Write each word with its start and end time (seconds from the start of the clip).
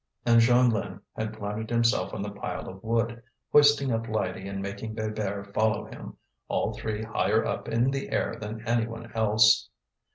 And 0.25 0.41
Jeanlin 0.41 0.99
had 1.15 1.31
planted 1.37 1.69
himself 1.69 2.11
on 2.11 2.23
the 2.23 2.31
pile 2.31 2.67
of 2.67 2.81
wood, 2.83 3.21
hoisting 3.51 3.91
up 3.91 4.07
Lydie 4.07 4.47
and 4.47 4.59
making 4.59 4.95
Bébert 4.95 5.53
follow 5.53 5.85
him, 5.85 6.17
all 6.47 6.73
three 6.73 7.03
higher 7.03 7.45
up 7.45 7.67
in 7.67 7.91
the 7.91 8.09
air 8.09 8.35
than 8.35 8.67
any 8.67 8.87
one 8.87 9.11
else. 9.11 9.69